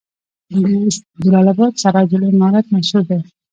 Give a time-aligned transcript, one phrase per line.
[0.51, 0.53] د
[1.23, 3.19] جلال اباد سراج العمارت مشهور دی